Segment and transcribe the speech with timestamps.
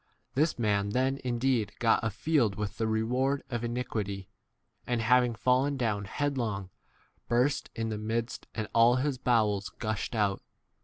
[0.33, 4.29] (This [man] then indeed got k a field with [the] 1 reward of iniquity,
[4.87, 6.71] and, having fallen down headlong,
[7.27, 10.41] burst in the midst, and all his bowels 19 gushed out.